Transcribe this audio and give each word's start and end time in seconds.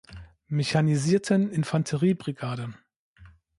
Mechanisierten 0.47 1.51
Infanteriebrigade. 1.51 2.73